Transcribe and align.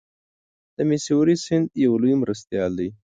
د 0.75 0.77
میسوری 0.89 1.35
سیند 1.45 1.67
یو 1.85 1.93
لوی 2.01 2.15
مرستیال 2.21 2.71
دی. 2.79 2.89